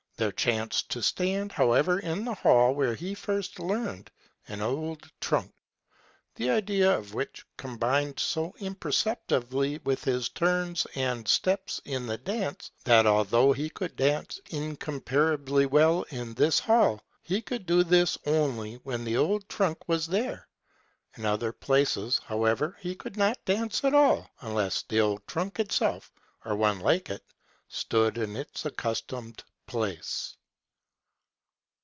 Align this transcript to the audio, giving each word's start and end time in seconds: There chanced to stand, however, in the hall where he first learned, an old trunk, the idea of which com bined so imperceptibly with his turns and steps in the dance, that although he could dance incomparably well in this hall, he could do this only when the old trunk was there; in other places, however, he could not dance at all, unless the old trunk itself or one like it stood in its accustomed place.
There 0.17 0.31
chanced 0.31 0.91
to 0.91 1.01
stand, 1.01 1.51
however, 1.51 1.97
in 1.97 2.25
the 2.25 2.35
hall 2.35 2.75
where 2.75 2.93
he 2.93 3.15
first 3.15 3.59
learned, 3.59 4.11
an 4.47 4.61
old 4.61 5.09
trunk, 5.19 5.51
the 6.35 6.51
idea 6.51 6.95
of 6.95 7.15
which 7.15 7.43
com 7.57 7.79
bined 7.79 8.19
so 8.19 8.53
imperceptibly 8.59 9.79
with 9.83 10.03
his 10.03 10.29
turns 10.29 10.85
and 10.93 11.27
steps 11.27 11.81
in 11.85 12.05
the 12.05 12.19
dance, 12.19 12.69
that 12.83 13.07
although 13.07 13.51
he 13.51 13.67
could 13.67 13.95
dance 13.95 14.39
incomparably 14.51 15.65
well 15.65 16.03
in 16.11 16.35
this 16.35 16.59
hall, 16.59 17.01
he 17.23 17.41
could 17.41 17.65
do 17.65 17.83
this 17.83 18.15
only 18.27 18.75
when 18.83 19.03
the 19.03 19.17
old 19.17 19.49
trunk 19.49 19.89
was 19.89 20.05
there; 20.05 20.47
in 21.17 21.25
other 21.25 21.51
places, 21.51 22.21
however, 22.27 22.77
he 22.79 22.93
could 22.93 23.17
not 23.17 23.43
dance 23.45 23.83
at 23.83 23.95
all, 23.95 24.29
unless 24.41 24.83
the 24.83 25.01
old 25.01 25.25
trunk 25.25 25.59
itself 25.59 26.11
or 26.45 26.55
one 26.55 26.79
like 26.79 27.09
it 27.09 27.25
stood 27.67 28.19
in 28.19 28.35
its 28.35 28.65
accustomed 28.67 29.43
place. 29.67 30.35